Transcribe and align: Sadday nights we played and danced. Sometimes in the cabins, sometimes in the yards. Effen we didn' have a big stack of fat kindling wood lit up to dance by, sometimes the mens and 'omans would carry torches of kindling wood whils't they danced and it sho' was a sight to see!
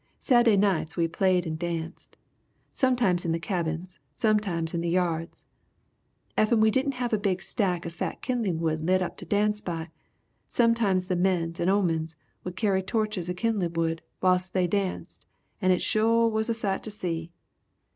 Sadday 0.19 0.57
nights 0.57 0.97
we 0.97 1.07
played 1.07 1.45
and 1.45 1.59
danced. 1.59 2.17
Sometimes 2.71 3.23
in 3.23 3.33
the 3.33 3.39
cabins, 3.39 3.99
sometimes 4.13 4.73
in 4.73 4.81
the 4.81 4.89
yards. 4.89 5.45
Effen 6.35 6.59
we 6.59 6.71
didn' 6.71 6.93
have 6.93 7.13
a 7.13 7.19
big 7.19 7.39
stack 7.43 7.85
of 7.85 7.93
fat 7.93 8.19
kindling 8.23 8.59
wood 8.59 8.83
lit 8.83 9.03
up 9.03 9.15
to 9.17 9.25
dance 9.25 9.61
by, 9.61 9.91
sometimes 10.47 11.05
the 11.05 11.15
mens 11.15 11.59
and 11.59 11.69
'omans 11.69 12.15
would 12.43 12.55
carry 12.55 12.81
torches 12.81 13.29
of 13.29 13.35
kindling 13.35 13.73
wood 13.73 14.01
whils't 14.23 14.49
they 14.53 14.65
danced 14.65 15.27
and 15.61 15.71
it 15.71 15.83
sho' 15.83 16.25
was 16.27 16.49
a 16.49 16.55
sight 16.55 16.81
to 16.81 16.89
see! 16.89 17.31